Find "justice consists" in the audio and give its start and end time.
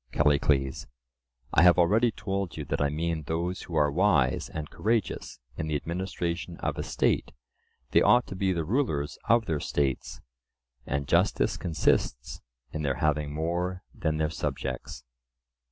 11.07-12.41